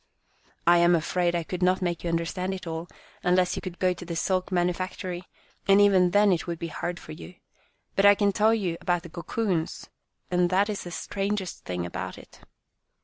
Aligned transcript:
"I 0.65 0.79
am 0.79 0.95
afraid 0.95 1.35
I 1.35 1.43
could 1.43 1.61
not 1.61 1.79
make 1.79 2.03
you 2.03 2.09
under 2.09 2.25
stand 2.25 2.55
it 2.55 2.65
all, 2.65 2.87
unless 3.21 3.55
you 3.55 3.61
could 3.61 3.77
go 3.77 3.93
to 3.93 4.03
the 4.03 4.15
silk 4.15 4.51
manufactory, 4.51 5.25
and 5.67 5.79
even 5.79 6.09
then 6.09 6.31
it 6.31 6.47
would 6.47 6.57
be 6.57 6.69
hard 6.69 6.99
for 6.99 7.11
you. 7.11 7.35
But 7.95 8.07
I 8.07 8.15
can 8.15 8.31
tell 8.31 8.51
you 8.51 8.77
about 8.81 9.03
the 9.03 9.09
cocoons, 9.09 9.91
and 10.31 10.49
that 10.49 10.69
is 10.71 10.85
the 10.85 10.89
strangest 10.89 11.65
thing 11.65 11.85
about 11.85 12.17
it. 12.17 12.39